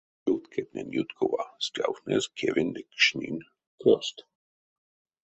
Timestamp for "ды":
2.75-2.81